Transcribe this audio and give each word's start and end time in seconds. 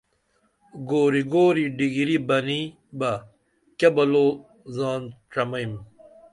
گوری 0.89 1.21
گوری 1.33 1.65
ڈِیگری 1.77 2.17
بنی 2.27 2.61
بہ 2.99 3.11
کیہ 3.77 3.89
بلو 3.95 4.27
زان 4.75 5.01
ڇمئیم 5.31 5.73